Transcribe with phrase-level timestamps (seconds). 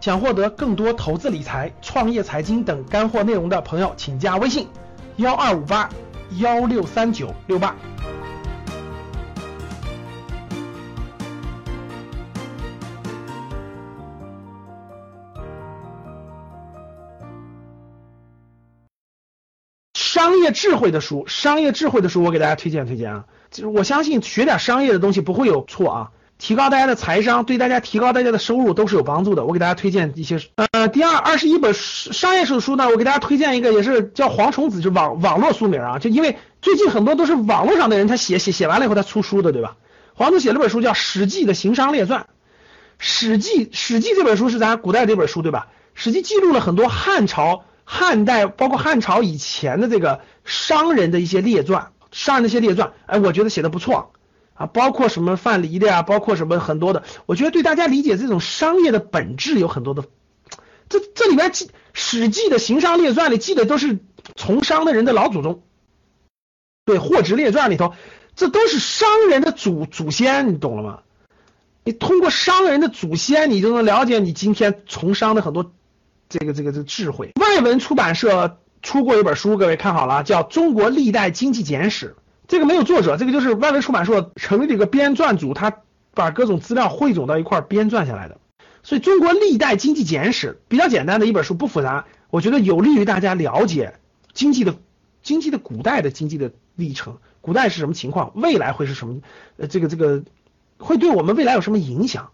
[0.00, 4.68] 想获得更多投资理财、创业财经等干货内容的朋友，请加微信
[5.16, 5.90] 幺二五八
[6.38, 7.74] 幺六三九六八。
[19.94, 23.24] 商业智慧的书，商业智慧的书，我给大家推荐推荐啊。
[23.50, 29.44] 就是我相信学点商业的东西不会有错啊，提高大家的财商，对大家提高大家的收入都是有帮助的。
[29.44, 30.40] 我给大家推荐一些，
[30.72, 39.76] 呃，第二二十一本商业书书呢，我给大家推荐一个，也是叫黄崇子，就网网络书名啊，就因为最近很多都是网络上的人他写写写完了以后他出书的，对吧？
[40.14, 42.20] 黄子写了本书叫《史记的行商列传》，
[42.98, 45.66] 《史记》《史记》这本书是咱古代这本书对吧？
[45.94, 47.64] 《史记》记录了很多汉朝。
[47.90, 54.12] 汉代包括汉朝以前的这个商人的一些列传，商人的一些列传，哎，我觉得写的不错
[54.58, 60.04] 啊，包括什么范蠡的呀，包括什么很多的，我觉得对大家理解这种商业的本质有很多的，
[60.88, 63.98] 这这里面记《史记》的行商列传里记的都是
[64.36, 65.62] 从商的人的老祖宗，
[66.84, 67.94] 对《货殖列传》里头，
[68.36, 70.98] 这都是商人的祖祖先，你懂了吗？
[71.84, 75.72] 你通过商人的祖先，你就能了解你今天从商的很多。
[76.28, 82.14] 这个这个这个智慧，外文出版社出过一本书，各位看好了，叫《中国历代经济简史》。
[82.48, 85.82] 这个没有作者，这个就是外文出版社成立的一个编撰组，他
[86.14, 88.38] 把各种资料汇总到一块编撰下来的。
[88.82, 93.94] 所以《中国历代经济简史》比较简单的一本书，不复杂，我觉得有利于大家了解
[94.32, 94.74] 经济的
[95.22, 99.20] 经济的古代的经济的历程，古代是什么情况，未来会是什么？
[99.58, 100.22] 呃，这个这个
[100.78, 102.30] 会对我们未来有什么影响？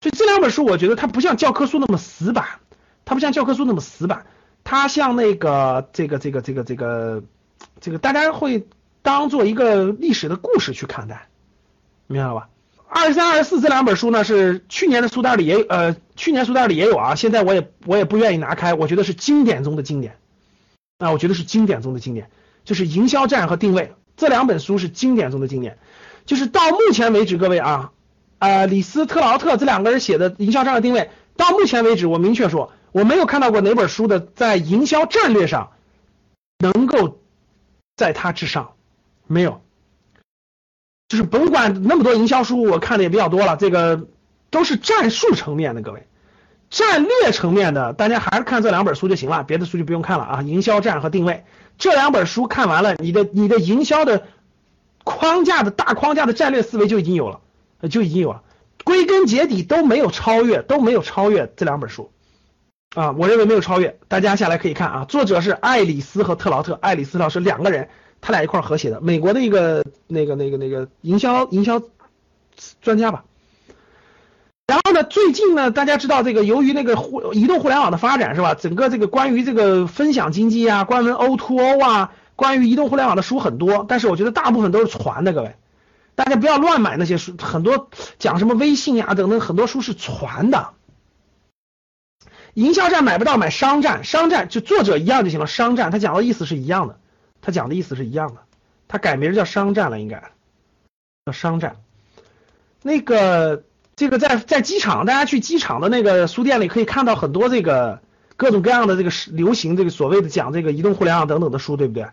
[0.00, 2.46] 所以这两本书，我觉得它不像教科书那么死板。
[3.04, 4.26] 它不像教科书那么死板，
[4.62, 7.24] 它像那个这个这个这个这个
[7.80, 8.68] 这个，大家会
[9.02, 11.28] 当做一个历史的故事去看待，
[12.06, 12.48] 明白了吧？
[12.88, 20.18] 二十三、二十四这两本书呢，是去年的书单里也呃，去年书单里也有啊，现在我也我也不愿意拿开，我觉得是经典中的经典
[20.98, 22.30] 啊，我觉得是经典中的经典，
[22.64, 25.78] 就是营销战和定位这两本书是经典中的经典，
[26.26, 27.92] 就是到目前为止，各位啊，
[28.38, 32.72] 呃，李斯特劳特这两个人写的营销战和定位，到目前为止，我明确说。
[32.92, 35.70] 我没有看到过哪本书的在营销战略上
[36.58, 37.22] 能够
[37.96, 38.74] 在他之上，
[39.32, 39.62] 没有，
[41.08, 44.06] 就是甭管那么多营销书，我看的也比较多了，这个
[44.50, 46.06] 都是战术层面的，各位，
[46.68, 50.42] 战略层面的，大家还是看这两本书就行了，别的书就不用看了啊。
[50.42, 51.44] 营销战和定位
[51.78, 54.26] 这两本书看完了，你的你的营销的
[55.02, 57.40] 框架的大框架的战略思维就已经有了，
[57.88, 58.42] 就已经有了，
[58.84, 62.12] 归根结底都没有超越，都没有超越这两本书。
[62.94, 65.06] 啊，我认为没有超越，大家下来可以看啊。
[65.06, 67.88] 作者是爱丽丝和特劳特，爱丽丝老师两个人，
[68.22, 71.82] 他俩一块合写的，美国的一个那个那个那个营销营销
[72.80, 73.24] 专家吧。
[74.64, 78.54] 然后呢，最近呢，大家知道这个，由于那个互移动互联网的发展是吧？
[78.54, 85.56] 整个这个关于这个分享经济啊，关于 O to O 啊，关于移动互联网的书很多，但是我觉得大部分都是传的，各位，
[86.14, 87.90] 大家不要乱买那些书，很多
[88.20, 90.68] 讲什么微信呀等等，很多书是传的。
[92.54, 95.46] 营销站买不到，买商站，商站就作者一样就行了。
[95.46, 96.98] 商站他讲的意思是一样的，
[97.42, 98.40] 他讲的意思是一样的，
[98.88, 100.30] 他改名叫商战了，应该
[101.26, 101.76] 叫商战。
[102.82, 103.64] 那个
[103.94, 108.00] 这个在在机场，大家去机场的那个书店里可以看到很多这个
[108.36, 112.06] 各种各样的这个流行这个所谓的讲这个移动互联网等等的书，对不对？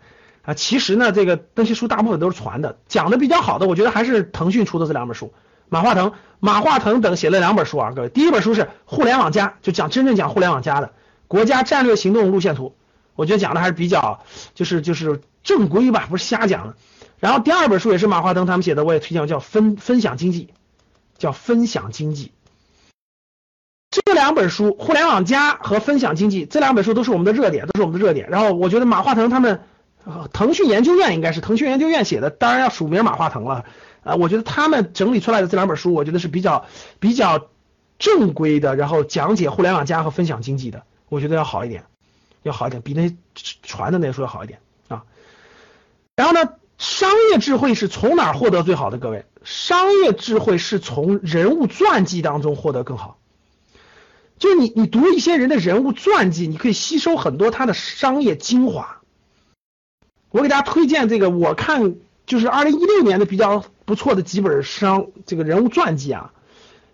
[0.44, 5.32] 啊，其实呢，这个那些书大部分都是传的，讲的比较好的，我觉得还是腾讯出的这两本书。
[5.72, 10.88] 马化腾、马化腾等写了两本书啊，各位，第一本书是《互联网加》，就讲真正讲互联网加的
[11.28, 12.74] 《国家战略行动路线图》，
[13.20, 14.24] 我觉得讲的还是比较
[14.56, 16.76] 就是就是正规吧，不是瞎讲的。
[17.20, 20.46] 然后第二本书也是马化腾他们写的，我也推荐，叫《分分享经济》，
[21.18, 22.28] 叫《分享经济》。
[23.92, 28.30] 这两本书，《互联网加》和《分享经济》这两本书都是我们的热点，都是我们的热点。
[28.30, 29.66] 然后我觉得马化腾他们，
[30.32, 33.66] 腾讯研究院应该是腾讯研究院写的，当然要署名马化腾了。
[34.06, 36.68] 啊，我觉得他们整理出来的这两本书，我觉得是比较
[37.00, 37.50] 比较
[37.98, 41.84] 正规的，然后讲解互联网加和分享经济的，我觉得要好一点，
[42.44, 43.16] 要好一点，比那
[43.64, 45.04] 传的那书要好一点啊。
[46.16, 48.98] 然后呢，商业智慧是从哪儿获得最好的？
[48.98, 53.20] 各位，商业智慧是从人物传记当中获得更好。
[54.38, 59.02] 就你你读一些人的人物传记，你可以吸收很多他的商业精华。
[60.30, 61.96] 我给大家推荐这个，我看。
[62.30, 66.32] 就是二零一六年的比较不错的几本商这个人物传记啊，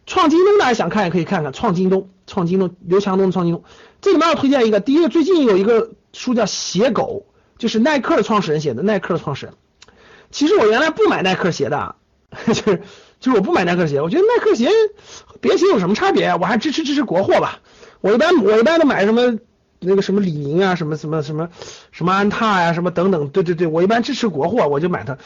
[0.06, 3.64] 创京东大家想看也可以看看创京东，创京东刘强东的创京东。
[4.02, 7.26] 这里面要推荐一个，第一个最近有一个书叫鞋狗，
[7.58, 9.56] 就是耐克的创始人写的，耐克的创始人。
[10.32, 11.96] 其实我原来不买耐克鞋的，
[12.48, 12.82] 就是
[13.20, 14.70] 就是我不买耐克鞋，我觉得耐克鞋
[15.26, 16.36] 和别鞋有什么差别？
[16.36, 17.60] 我还支持支持国货吧。
[18.02, 19.40] 我一般我一般都买什么
[19.80, 21.50] 那个什么李宁啊，什么什么什么
[21.92, 25.18] 什么安踏呀，什么等等，对对对，我一般支持国货，我就买它。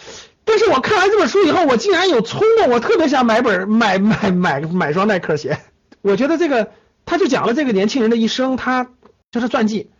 [0.50, 5.60] 但是我看完这本书以后，我竟然有冲动，我特别想买本买买买买双耐克鞋。
[6.01, 6.72] 我觉得这个
[7.06, 8.90] 他就讲了这个年轻人的一生，他
[9.31, 9.92] 就是传记。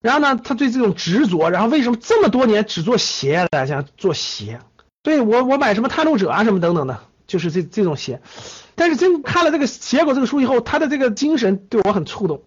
[0.00, 4.60] 然后呢，他对这种执着，然后为什么这么多年只做鞋来想做鞋？
[5.02, 8.22] 对我我买什么探路者啊什么等等的，就是这这种鞋。
[8.76, 12.40] 但是真看了这个结果这个书以后，他的这个精神对我很触动。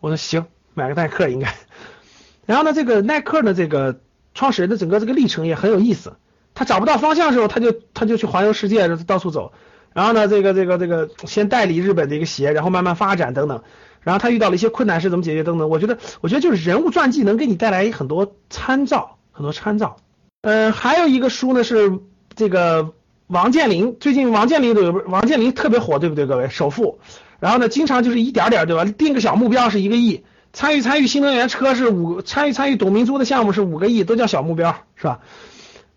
[0.00, 1.54] 我说行，买个耐克应该。
[2.46, 4.00] 然后呢，这个耐克的这个
[4.34, 6.16] 创始人的整个这个历程也很有意思。
[6.54, 9.52] 他找不到方向的时候，他就他就去环游世界，到处走。
[9.92, 13.62] 然后呢，这个这个这个先代理日本的一个鞋，然后慢慢发展等等。
[14.00, 15.68] 然后他遇到了一些困难是怎么解决等等。
[15.68, 19.96] 我觉得我觉得就是人物传记能给你带来很多参照，很多参照。
[20.42, 21.98] 嗯，还有一个书呢是
[22.34, 22.92] 这个。
[23.26, 26.98] 王健林最近王健林都有王健林特别火，对不对，各位首富？
[27.40, 28.84] 然后呢，经常就是一点点，对吧？
[28.84, 35.20] 定个小目标是一个亿，参与参与新能源车是五，参与参与董明珠的项目是五个亿，都叫小目标，是吧？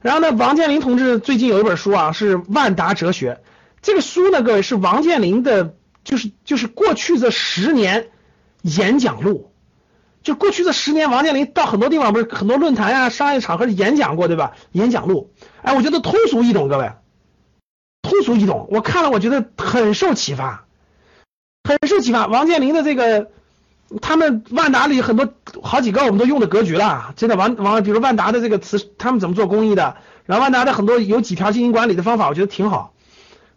[0.01, 3.33] 然后呢，王健林同志最近有一本书啊，是《万达哲学》。
[3.81, 8.09] 这个书呢，各位是王健林的，就是就是过去这十年
[8.61, 9.51] 演讲录，
[10.23, 14.53] 就过去这十年，王健林到很多地方不是很多论坛啊、商业场合演讲过，对吧？
[14.71, 16.91] 演讲录，哎，我觉得通俗易懂，各位。
[18.01, 20.65] 通俗易懂，我看了，我觉得很受启发，
[21.63, 22.27] 很受启发。
[22.27, 23.31] 王健林的这个，
[24.01, 27.36] 他们万达里很多好几个我们都用的格局了，真的。
[27.36, 29.98] 王王，比如万达的这个词，他们怎么做公益的？
[30.25, 32.94] 然后万达的很多有几条经营管理的方法，我觉得挺好，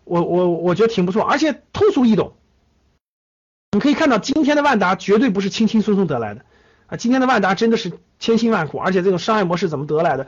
[0.05, 2.35] 我我我觉得挺不错，而且通俗易懂。
[3.73, 6.44] 你可以看到今天的万达绝对不是轻轻松松得来的
[6.87, 10.26] 啊，今天的万达真的是千辛万苦，而且这种商业模式怎么得来的？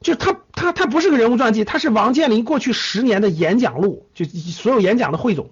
[0.00, 5.50] 就他他他不是个人物传记，他是王健林过去十年的演讲录，就所有演讲的汇总，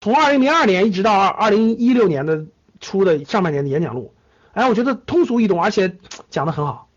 [0.00, 2.46] 从二零零二年一直到二二零一六年的
[2.82, 4.12] 出的上半年的演讲录，
[4.52, 5.96] 哎，我觉得通俗易懂，而且
[6.28, 6.88] 讲的很好，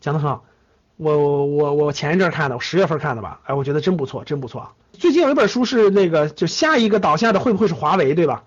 [0.00, 0.44] 讲的很好。
[0.96, 4.72] 我我我前一阵看的，我十月份看的吧，哎，我觉得真不错，真不错。
[4.92, 8.42] 最近有一本书是那个，就下一个倒下的会不会是华为，对吧？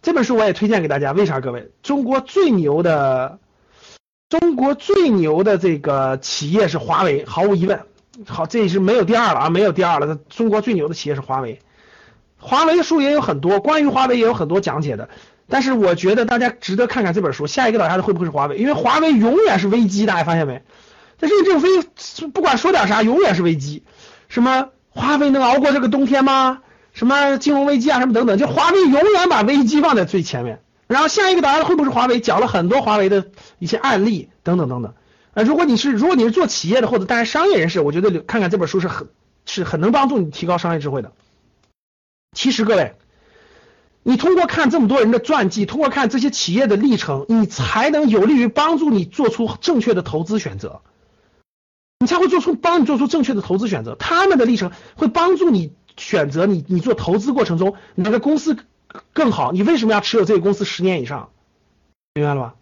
[0.00, 1.40] 这本书我也推荐给大家，为啥？
[1.40, 3.38] 各位，中国最牛的。
[4.28, 7.80] 中国最牛的这个企业是华为，毫无疑问。
[8.26, 10.18] 好，这是没有第二了啊，没有第二了。
[10.28, 11.60] 中国最牛的企业是华为，
[12.36, 15.08] 华为的书也有很多，关于华为也有很多讲解的。
[15.48, 17.46] 但是我觉得大家值得看看这本书。
[17.46, 18.56] 下一个倒下的会不会是华为？
[18.56, 20.62] 因为华为永远是危机，大家发现没？
[21.18, 23.82] 但是这种危，不管说点啥，永远是危机。
[24.28, 26.62] 什么华为能熬过这个冬天吗？
[26.92, 30.60] 什么金融危机啊，什么等等，就华为永远把危机放在最前面。
[30.86, 32.20] 然后下一个答案会不会是华为？
[32.20, 33.26] 讲了很多华为的
[33.58, 34.94] 一些案例等等等等。
[35.34, 39.08] 啊，如果你是如果你是做企业的或者大家商业人士，我觉得看看这本书是很
[39.44, 41.12] 是很能帮助你提高商业智慧的。
[42.32, 42.94] 其实各位，
[44.08, 50.80] 你通过看这么多人的传记，通过看这些企业的历程，你才能有利于帮助你做出正确的投资选择，
[51.98, 53.96] 你才会做出帮你做出正确的投资选择。
[53.96, 58.56] 他们的历程会帮助你选择你你做投资过程中哪个公司。
[59.12, 61.30] 更好，你为什么要持有这个公司十年以上？
[62.14, 62.54] 明白了吧？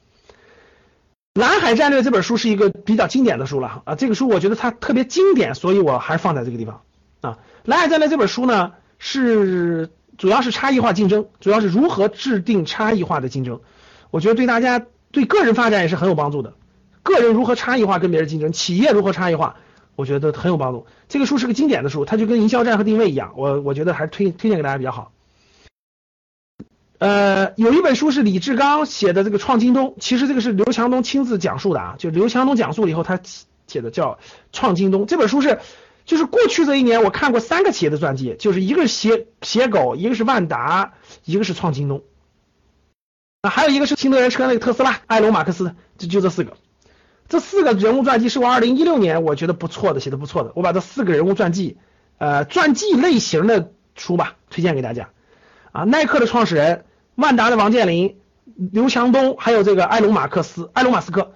[1.35, 6.81] 蓝海战略这本书是一个比较经典的书了啊，这个书我觉得它特别经典，所以我还是放在这个地方
[7.21, 7.39] 啊。
[7.65, 13.61] 蓝海战略这本书呢，是主要是差异化竞争，主要是如何制定差异化的竞争，
[14.11, 16.55] 我觉得对大家对个人发展也是很有帮助的。
[17.03, 19.57] 个人如何差异化跟别人竞争，企业如何差异化，
[19.97, 20.87] 我觉得很有帮助。
[21.09, 25.13] 这个书是个经典的书，它就跟营销战和定位一样，我我觉得还是推推荐给大家比较好。
[26.99, 33.21] 呃，有一本书是李志刚写的，这个创京东，其实这个是刘强东亲自讲述的啊，就刘强东讲述了以后，他
[33.67, 34.19] 写的叫
[34.53, 35.07] 创京东。
[35.07, 35.59] 这本书是，
[36.05, 40.95] 就是过去这一年我看过三个企业的传记，就是一个是写写狗，一个是万达，
[41.25, 42.03] 一个是创京东，
[43.43, 46.57] 啊，还有一个是新能源车那个特斯拉，埃隆马克思，就就这四个，
[47.29, 51.79] 这四个人物传记是我二零一六年我觉得不错的，写的不错的，我把这四个人物传记，
[52.19, 55.11] 呃，传记类型的书吧，推荐给大家。
[55.73, 56.85] 啊，耐克的创始人，
[57.17, 58.19] 万达的王健林，
[58.55, 61.33] 刘强东，还有这个埃隆马克思，埃隆马斯克。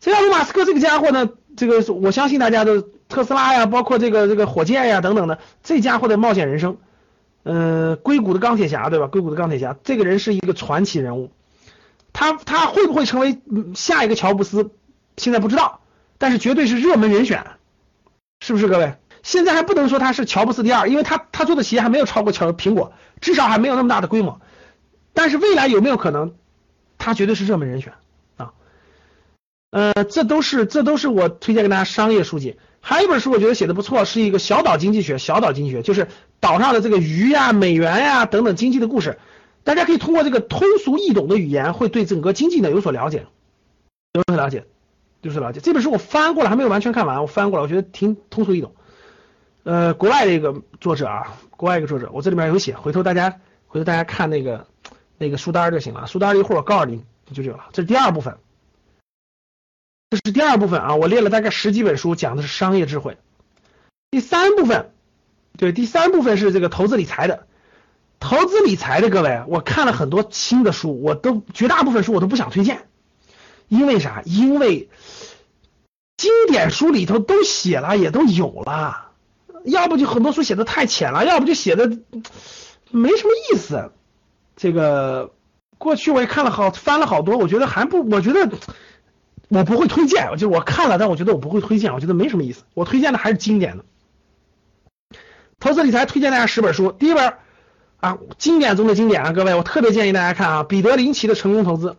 [0.00, 6.78] 这埃隆马斯克这个家伙呢，这个我相信大家都特斯拉呀，包括这个这个火箭呀等等的，这家伙的冒险人生，
[7.42, 9.08] 嗯，硅谷的钢铁侠对吧？
[9.08, 11.30] 硅谷的钢铁侠，这个人是一个传奇人物。
[12.12, 13.38] 他他会不会成为
[13.74, 14.70] 下一个乔布斯？
[15.16, 15.80] 现在不知道，
[16.18, 17.44] 但是绝对是热门人选，
[18.40, 18.94] 是不是各位？
[19.22, 24.40] 现在还不能说他是乔布斯第二，因为他他做的企业还没有超过乔苹果，至少还没有那么大的规模。
[25.12, 26.34] 但是未来有没有可能，
[26.96, 27.92] 他绝对是热门人选
[28.38, 28.52] 啊。
[29.70, 32.56] 呃，这都是这都是我推荐给大家商业书籍。
[32.80, 36.08] 还有一本书我觉得写的不错，是一个小岛经济学，小岛经济学就是
[36.40, 39.18] 岛上的这个鱼呀、美元呀等等经济的故事。
[39.62, 43.26] 大家可以通过这个通俗易懂的语言，会对整个经济呢有所了解，
[44.14, 44.64] 有所了解，
[45.20, 45.60] 有所了解。
[45.60, 48.74] 这本书我翻过了，还没有完全看完，我翻过了，我觉得挺通俗易懂。
[49.62, 54.66] 呃，国外的一个作者啊，国外一个作者，我这里面有写，回头大家回头大家看那个
[55.18, 57.66] 那个书单就行了，书单一会儿我告诉你就有了。
[57.72, 58.38] 这是第二部分，
[60.10, 63.16] 这是第二部分啊，我列了大概十几本书，讲的是商业智慧。
[64.10, 64.90] 第三部分，
[65.56, 67.46] 对，第三部分是这个投资理财的。
[68.18, 72.88] 投资理财的各位，我看了很多新的书，我都绝大部分书我都不想推荐，
[73.68, 74.22] 因为啥？
[74.26, 74.90] 因为
[76.16, 79.12] 经典书里头都写了，也都有了，
[79.64, 81.86] 要不就很多书写的太浅了，要不就写的
[82.90, 83.92] 没什么意思。
[84.56, 85.32] 这个
[85.78, 88.50] 过去我也看了好翻了好多，我觉得还不，我觉得
[89.50, 92.62] 我不会推荐，就是我看了，但我觉得我不会推荐，我觉得没什么意思。
[92.72, 93.84] 我推荐的还是经典的
[95.58, 97.34] 投资理财，推荐大家十本书，第一本。
[98.00, 101.98] 啊，经典中的经典啊，各位，我特别建议大家看啊，彼得林奇的成功投资。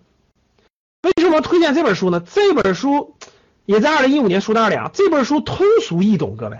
[1.03, 2.23] 为什么推荐这本书呢？
[2.25, 3.13] 这本书
[3.65, 4.89] 也在二零一五年书单里啊。
[4.91, 6.57] 这本书通俗易懂，各位，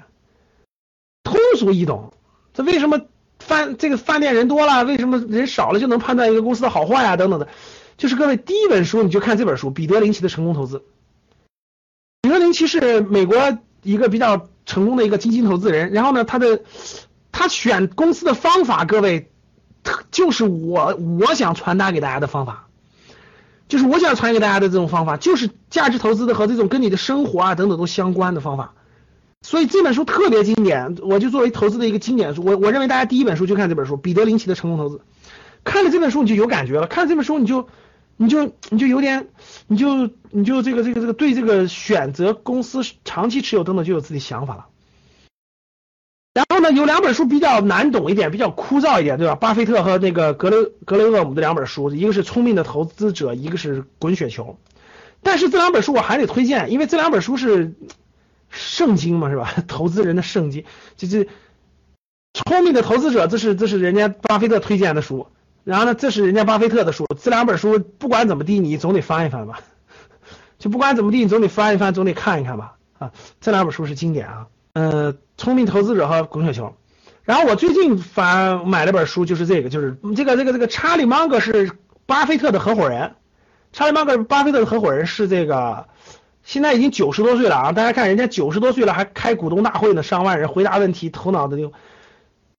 [1.24, 2.14] 通俗易懂。
[2.54, 3.02] 这为什么
[3.40, 7.18] 饭这个饭店人多了，为什么人少了就能判断一个公司的好坏啊？
[7.18, 7.48] 等等的，
[8.02, 10.82] 就是各位第一本书你就看这本书，彼得林奇的成功投资。
[12.24, 16.64] 彼得林奇是美国一个比较成功的一个基金投资人，然后呢，他的
[17.32, 19.30] 他选公司的方法，各位。
[20.12, 22.68] 就是我我想传达给大家的方法，
[23.68, 28.74] 就是我想传给大家的这种方法，就是价值投资的和这种跟你的生活啊等等都相关的方法。
[29.42, 32.44] 所以这本书特别经典，我就作为投资的一个经典书。
[32.44, 34.98] 我我认为大家第一本书就看这本书《彼得林奇的成功投资》，
[35.64, 37.68] 看了这本书你就有感觉了，看了这本书你就
[38.22, 39.30] 你就你就有点
[39.66, 44.68] 你就你就这个这个这个对这个选择公司长期持有等等就有自己想法了。
[46.32, 49.34] 然后呢，有两本书比较难懂一点，比较枯燥一点，对吧？
[49.34, 54.56] 巴菲特和那个格雷格雷厄姆的两本书，一个是《聪明的投资者》，一个是《滚雪球》。
[55.24, 57.74] 但是这两本书我还得推荐，因为这两本书是
[58.52, 59.52] 圣经嘛，是吧？
[59.68, 60.64] 投资人的圣经，
[60.96, 61.26] 就是
[62.34, 65.26] 《聪明的投资者》，这是这是人家巴菲特推荐的书。
[65.64, 67.06] 然后呢，这是人家巴菲特的书。
[67.22, 69.60] 这两本书不管怎么地，你总得翻一翻吧？
[70.58, 72.74] 就不管怎么地，你总得翻一翻，总得看一看吧？
[72.98, 74.48] 啊，这两本书是经典啊。
[74.74, 76.76] 呃，聪明投资者和滚雪球。
[77.24, 81.72] 然后我最近反买了本书，就是这个，就是这个这个这个查理芒格是
[82.06, 83.16] 巴菲特的合伙人。
[83.72, 85.88] 查理芒格巴菲特的合伙人是这个，
[86.44, 87.72] 现在已经九十多岁了啊！
[87.72, 91.72] 大家看人家九十多岁了还开股东大会呢，上万人回答问题，头脑的就。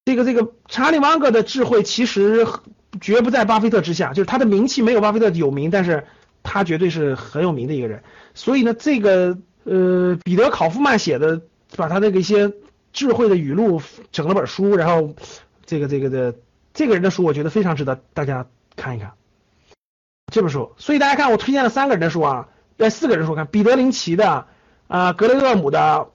[0.04, 2.44] 这个这个查理芒格的智慧其实
[3.00, 6.06] 绝不在巴菲特之下，就是他的名气没有巴菲特有名，但是
[6.42, 8.02] 他绝对是很有名的一个人。
[8.34, 11.42] 所以呢，这个呃彼得考夫曼写的。
[11.74, 12.52] 把他那个一些
[12.92, 13.80] 智慧的语录
[14.10, 15.14] 整了本书，然后
[15.64, 16.34] 这个这个的
[16.74, 18.46] 这个人的书，我觉得非常值得大家
[18.76, 19.12] 看一看
[20.30, 20.72] 这本书。
[20.76, 24.48] 所以大家看，我推荐了三个人的书啊，呃，四个人书看，彼得林奇的
[24.86, 26.08] 啊，格雷厄姆的，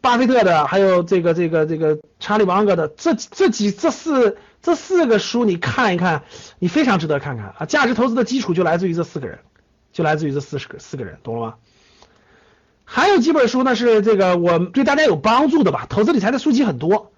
[0.00, 6.24] 巴菲特的，还有这个这个这个查理芒格的，这这几这四这四个书你看一看，
[6.58, 7.66] 你非常值得看看啊。
[7.66, 9.38] 价值投资的基础就来自于这四个人，
[9.92, 11.54] 就来自于这四十个四个人，懂了吗？
[12.84, 15.86] 还有几本书呢，是这个我对大家有帮助的吧？
[15.88, 17.12] 投资理财的书籍很多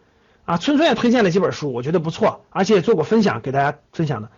[0.44, 4.28] 啊，春春也推荐了几本书，我觉得不错，而且也做过分享给大家分享的。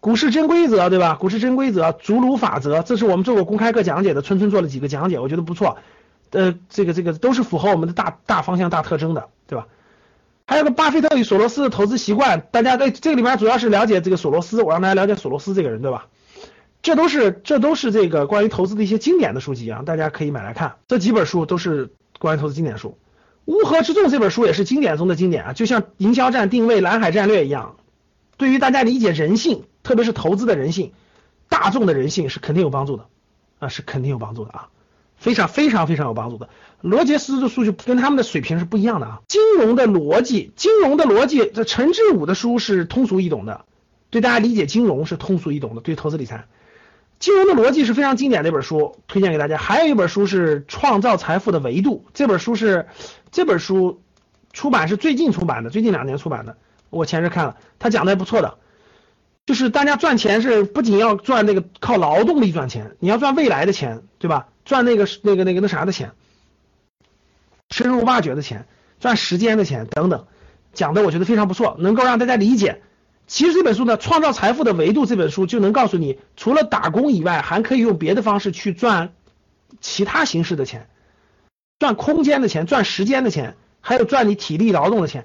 [0.00, 1.14] 股市真规则，对吧？
[1.14, 5.78] 股市真规则，逐鹿法则，这是我们做过公开课讲解的，春春做了几个讲解，我觉得不错。
[6.32, 9.68] 呃，这个这个都是符合我们的大大方向、大特征的，对吧？
[10.48, 16.06] 还有个巴菲特与索罗斯的投资习惯，大家在这个里面主要是了解这个索罗斯，我让大家了解索罗斯这个人，对吧？
[16.80, 20.76] 这都是这都是这个关于投资的一些经典的书籍啊，大家可以买来看。
[20.88, 22.96] 这几本书都是关于投资经典书，
[23.52, 27.76] 《乌合之众》这本书也是经典中的经典啊，就像营销战、定位、蓝海战略一样，
[28.38, 30.92] 对于大家理解人性，特别是投资的人性、
[31.50, 33.04] 大众的人性是肯定有帮助的
[33.58, 34.68] 啊，是肯定有帮助的啊，
[35.18, 36.48] 非常非常非常有帮助的。
[36.80, 43.64] 罗杰斯的数据跟他们的水平是不一样的啊，金融的逻辑，金融的逻辑，这陈志武的书是通俗易懂的，
[44.10, 46.46] 对大家理解金融是通俗易懂的，对投资理财。
[47.18, 49.58] 金融的逻辑是非常经典的一本书，推荐给大家。
[49.58, 52.86] 还有一本书是《创造财富的维度》，这本书是
[53.32, 54.00] 这本书
[54.52, 56.56] 出版是最近出版的，最近两年出版的。
[56.90, 58.58] 我前日看了，他讲的还不错的，
[59.46, 64.46] 就是大家赚钱是不仅要赚那个靠劳动力赚钱，你要赚未来的钱，对吧？
[64.68, 66.12] 赚那个那个那个那啥的钱，
[67.70, 68.66] 深入挖掘的钱，
[69.00, 70.26] 赚时间的钱等等，
[70.74, 72.82] 讲的我觉得非常不错，能够让大家理解。
[73.26, 79.14] 其实这本书呢，《创造财富的维度》这本书就能告诉你，除了打工以外，还可以用别的方式去赚
[79.80, 80.90] 其他形式的钱，
[81.78, 85.24] 赚空间的钱，赚时间的钱，还有赚你体力劳动的钱。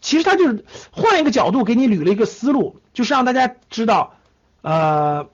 [0.00, 4.14] 其实他就是换一个角度给你捋了一个思路，就是让大家知道，
[4.62, 5.28] 呃，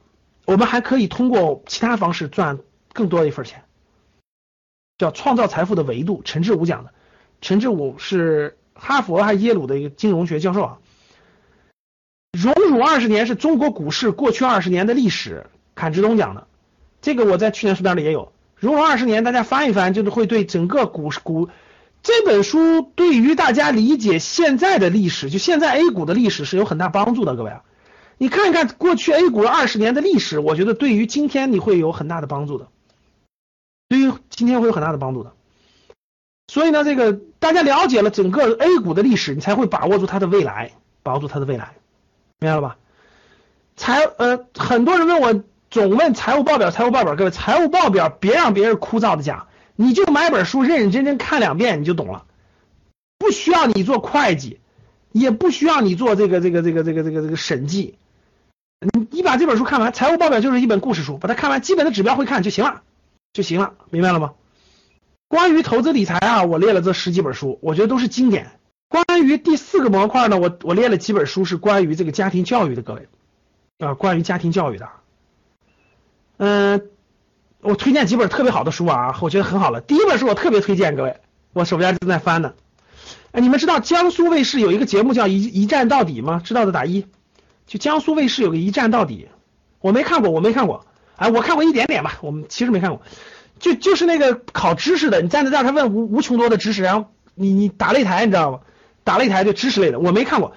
[0.45, 2.59] 我们还可以通过其他方式赚
[2.93, 3.65] 更多的一份钱，
[4.99, 6.23] 叫创造财富的维度。
[6.25, 6.93] 陈志武讲的，
[7.41, 10.79] 陈志武是哈佛还是耶鲁的一个金融学教授啊。
[12.33, 16.47] 荣辱二十年是中国股市过去二十年的历史，坎志东讲的，
[17.01, 18.33] 这个我在去年书单里也有。
[18.57, 21.49] 荣辱二十年，大家翻一翻，就是会对整个股市股。
[22.03, 27.63] 这本书对于大家理解现在的历史，就现在 A 股的历史是有很大帮助的，各位啊，
[28.19, 32.69] 你看一看过去 A 股二十年的历史，我觉得对于今天你会有很大的帮助的，
[33.89, 35.33] 对于今天会有很大的帮助的。
[36.47, 41.75] 所以呢，这个大家了解了整个 A 股的历史，你才会把握住它的未来，把握住它的未来，
[42.39, 42.77] 明白了吧？
[43.77, 49.47] 财呃，很多人问我总问财务报表，财务报表，各位财务报表别让别人枯燥的讲。
[49.77, 52.25] 你就买本书，认认真真看两遍，你就懂了。
[53.19, 54.59] 不需要你做会计，
[55.13, 57.97] 也不需要你做这个这个这个这个这个这个审计。
[58.81, 62.83] 你你把这本书看完，财务报表就是一本故事书，把它看完，基本的指标会看就行了，
[63.33, 64.33] 就行了，明白了吗？
[65.29, 68.51] 关于投资理财啊，我列了这十几本书，我觉得都是经典。
[68.89, 73.09] 关于第四个模块呢，我我列了几本书是关于这个家庭教育的，各位
[73.79, 74.89] 啊，关于家庭教育的，
[76.39, 76.89] 嗯。
[77.61, 79.81] 我推荐几本特别好的书啊，我觉得很好了。
[79.81, 81.17] 第一本书我特别推荐各位，
[81.53, 82.55] 我手边正在翻呢。
[83.33, 86.41] 哎，你们知道江苏卫视有一个节目叫《一一站到底》吗？
[86.45, 87.05] 知道的打一。
[87.67, 89.27] 就江苏卫视有个《一站到底》，
[89.81, 90.87] 我没看过，我没看过。
[91.19, 93.03] 哎，我看过一点点吧，我们其实没看过。
[93.59, 98.61] 就就是那个考知识的，你站在这儿，他问无无穷多的知识，然后你你打擂台，你知道吗？
[99.05, 100.55] 打擂台就知识类的，我没看过。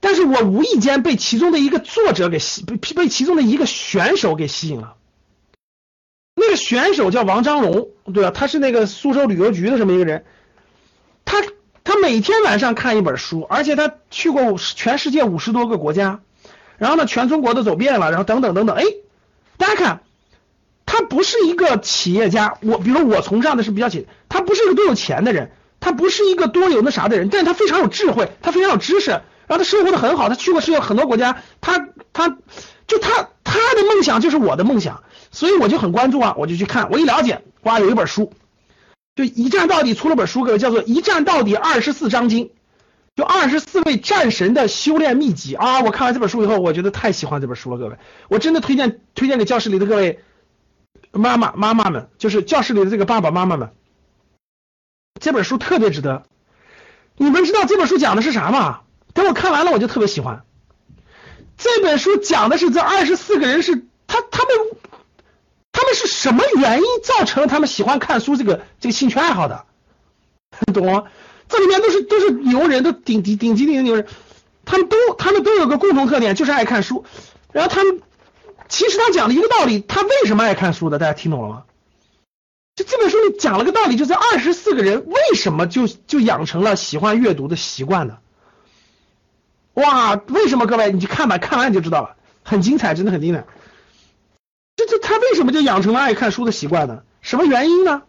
[0.00, 4.94] 但是我无意间被其中的一个作者给吸，被被其中的一个选手给吸引了。
[6.34, 8.30] 那个选手叫王章龙，对吧？
[8.30, 10.24] 他是那个苏州旅游局的这么一个人，
[11.26, 11.42] 他
[11.84, 16.20] 他每天晚上看一本书，而且他去过全世界五十多个国家，
[16.78, 18.74] 然后呢，全中国都走遍了，然后等等等等。
[18.74, 18.84] 哎，
[19.60, 20.00] 大家看，
[20.86, 32.36] 他不是一个企业家，我比如我崇尚的是比较企，他不是一个多有钱的人，他不是一个多有那啥的人，但是他非常有智慧，他非常有知识，然后他生活的很好，他去过世界很多国家，他他
[32.86, 35.04] 就他他的梦想就是我的梦想。
[35.32, 38.32] 所以我就很关注啊，我就去看，我一了解，哇，有一本书，
[39.14, 42.46] 就一战到底出了本书，各位叫做《一战到底二十四章经》，
[43.20, 45.82] 就二十四位战神的修炼秘籍啊！
[45.82, 50.20] 我看完这本书以后，我觉得太喜欢这本书了，各位，我真的推荐推荐给教室里的各位
[51.12, 53.72] 妈妈妈妈们，就是教室里的这个爸爸妈妈们，
[55.20, 56.22] 这本书特别值得。
[57.18, 58.80] 你们知道这本书讲的是啥吗？
[59.12, 60.42] 等我看完了，我就特别喜欢。
[61.58, 64.54] 这本书讲的是这二十四个人是他他们。
[65.72, 69.66] 他们是什么原因造成他们喜欢看书这个这个兴趣爱好的？
[70.72, 71.04] 懂吗？
[71.50, 74.06] 这里面都是都是牛人，都顶级顶级顶级牛人，
[74.64, 77.04] 他们都他们都有个共同特点，就是爱看书。
[77.52, 78.00] 然后他们
[78.68, 80.98] 其实他讲了一个道理，他为什么爱看书的？
[80.98, 81.64] 大家听懂了吗？
[82.76, 88.18] 就这本书里讲了个道理，就这二十四个人为什么就就养成了喜欢阅读的习惯呢？
[89.74, 90.66] 哇，为什么？
[90.66, 93.44] 各位你去看吧，看完你就知道了，很精彩，真的很精彩。
[94.76, 97.02] 这这他为什么就养成了爱看书的习惯呢？
[97.20, 98.02] 什么原因呢？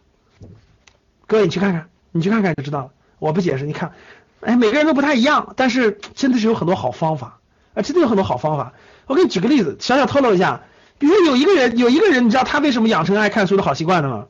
[1.26, 2.90] 各位你去看看，你去看看就知道了。
[3.22, 3.92] 我不解释，你看，
[4.40, 7.38] 哎，每个人都不太一样，但是真的是有很多好方法
[7.72, 8.72] 啊，真的有很多好方法。
[9.06, 10.62] 我给你举个例子，小小透露一下，
[10.98, 14.24] 比如有一个人，有一个人，你知道他为什么养成爱看书的好习惯的吗？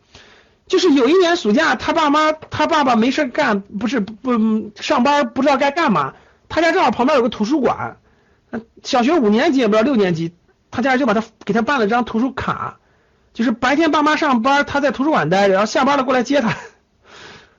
[0.67, 6.13] 就是有一年暑假，他爸妈他爸爸没事干，不是不上班，不知道该干嘛，
[6.51, 7.97] 他家正好旁边有个图书馆，
[8.83, 10.35] 小学五年级也不知道六年级。
[10.71, 12.77] 他家人就把他给他办了张图书卡，
[13.33, 16.55] 就是白天爸妈上班，他在图书馆待着，然后下班了过来接他。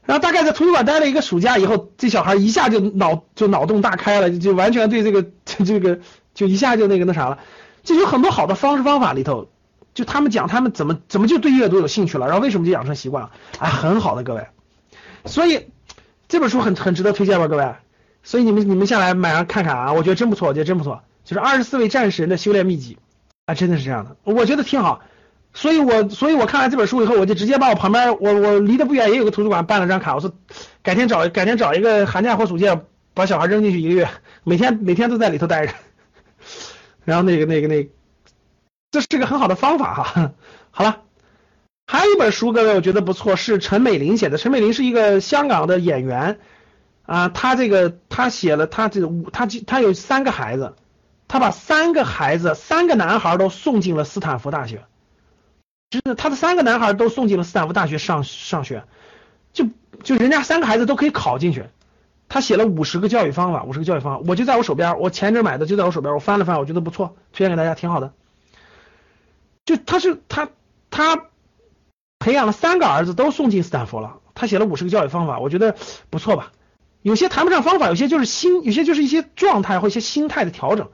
[0.05, 5.99] 然后大概在图书馆待了一个暑假以后，这小孩一下就脑就脑洞大开了，就完全对这个这 这个
[6.33, 7.39] 就一下就那个那啥了。
[7.83, 9.49] 就有很多好的方式方法里头，
[9.93, 14.47] 就他们讲他们怎么怎么就对阅读有兴趣了，然后为什么就养成习惯了，哎，很好的各位。
[15.25, 15.67] 所以
[16.27, 17.75] 这本书很很值得推荐吧，各位。
[18.23, 21.01] 所以你们你们下来买上看看啊，我觉得真不错，我觉得真不错。
[21.25, 22.97] 就是二十四位战神的修炼秘籍
[23.45, 25.01] 啊，真的是这样的，我觉得挺好。
[25.53, 30.31] 所以我所以我看完这本书以后，我就直接把我旁边我我离得不远也有个图书馆办了张卡，我说
[30.81, 32.81] 改天找改天找一个寒假或暑假
[33.13, 34.09] 把小孩扔进去一个月，
[34.43, 35.73] 每天每天都在里头待着。
[37.05, 37.89] 然后那个那个那，
[38.91, 40.31] 这是个很好的方法哈。
[40.71, 41.01] 好了，
[41.85, 44.37] 还有一本书，各位我觉得不错，是陈美玲写的。
[44.37, 46.39] 陈美玲是一个香港的演员。
[47.05, 50.73] 啊，他这个他写了，他这五他他有三个孩子，
[51.27, 54.85] 他把三个孩子三个男孩都送进了斯坦福大学，
[56.01, 58.83] 就是他的三个男孩都送进了斯坦福大学上上学，
[59.51, 59.67] 就
[60.01, 61.65] 就人家三个孩子都可以考进去，
[62.29, 68.13] 他写了五十个教育方法，五十个教育方法，我就在我手边，我前一阵买的就在我手边，我翻了翻，我觉得不错，推荐给大家，挺好的。
[69.65, 70.49] 就他是他
[70.89, 71.25] 他
[72.19, 75.75] 培养了三个儿子都送进斯坦福了，他写了五十个教育方法，我觉得
[76.09, 76.51] 不错吧。
[77.01, 80.89] 有些谈不上方法，有些就是心，有些就是一些状态或一些心态的调整。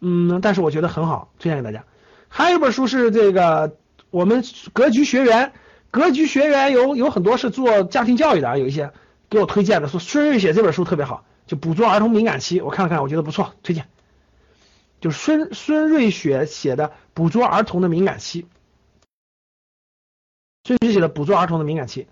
[0.00, 1.84] 嗯，但是我觉得很好，推荐给大家。
[2.28, 3.76] 还有一本书是这个
[4.16, 5.52] 我们格局学员，
[5.90, 8.90] 格局学员有有很多是做家庭教育的啊，有一些
[9.28, 13.86] 给我推荐的，说孙瑞雪这本书特别好，就捕捉儿童敏感期，我看了看，我觉得不错，推荐。
[15.02, 18.44] 就是孙孙瑞雪写的《捕捉儿童的敏感期》，
[20.64, 22.04] 孙瑞雪写的《捕捉儿童的敏感期》，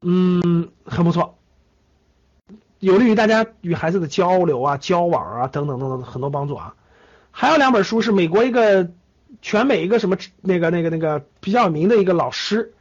[0.00, 1.36] 嗯，很不错，
[2.78, 6.74] 有利于大家与孩子的交流啊、交往啊等等等等很多帮助啊。
[7.30, 8.90] 还有两本书是美国一个
[9.42, 12.72] 全美一个什么那个那个那个比较有名的一个老师，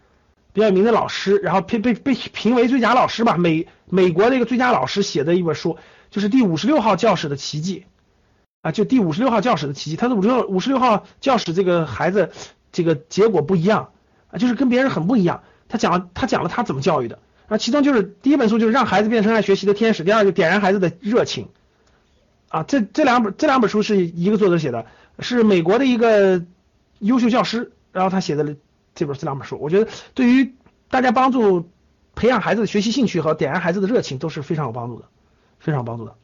[0.54, 5.78] 比较有名的老师，然后被被被评为最佳老师吧，美美国的一个最佳老师写的一本书，
[6.10, 7.86] 就是第五十六号教室的奇迹。
[8.64, 12.32] 啊，就第五十六号教室的奇迹，他的五十六五十六号教室这个孩子，
[12.72, 13.92] 这个结果不一样
[14.30, 15.44] 啊，就是跟别人很不一样。
[15.70, 21.50] 他讲了，他讲了他怎么教育的啊，其中就是第一本书就是让孩子变成爱学习的天使，第二就点燃孩子的热情
[22.50, 22.64] 啊。
[22.64, 24.88] 这这两本这两本书是一个作者写的，
[25.20, 26.44] 是美国的一个
[27.00, 28.56] 优秀教师，然后他写的
[28.96, 30.54] 这本这两本书，我觉得对于
[30.90, 31.70] 大家帮助
[32.16, 35.06] 培养孩子的学习兴趣和点燃孩子的热情都是非常有帮助的，
[35.60, 36.16] 非常有帮助的。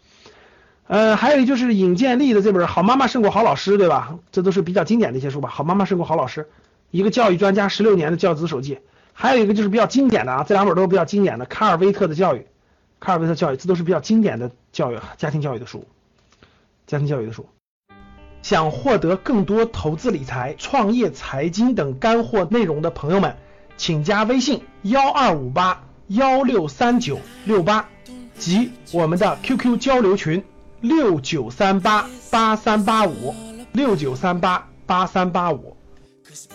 [0.88, 4.19] 呃，还有就是尹建莉的这本《好妈妈胜过好老师》，对吧？
[4.32, 5.49] 这都是比较经典的一些书吧。
[5.49, 6.49] 好妈妈胜过好老师，
[6.91, 8.79] 一个教育专家十六年的教子手记。
[9.13, 11.45] 还有一个就是比较经典的啊，这两本都是比较经典的。
[11.45, 12.47] 卡尔威特的教育，
[12.99, 15.88] 卡尔威特教育，这都是比较经典的教育家庭教育的书，
[16.86, 17.45] 家庭教育的书。
[18.43, 23.36] 想获得更多投资理财、创业财经等干货内容的朋友们，
[23.77, 27.89] 请加微信幺二五八幺六三九六八
[28.38, 30.43] 及我们的 QQ 交流群。
[30.82, 33.34] 六九三八八三八五，
[33.71, 35.77] 六九三八八三八五。
[36.27, 36.47] Cause